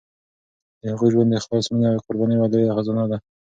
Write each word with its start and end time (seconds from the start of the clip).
د 0.81 0.83
هغوی 0.91 1.09
ژوند 1.13 1.29
د 1.31 1.33
اخلاص، 1.39 1.65
مینې 1.71 1.87
او 1.91 2.03
قربانۍ 2.05 2.35
یوه 2.37 2.47
لویه 2.51 2.75
خزانه 2.77 3.05
ده. 3.11 3.17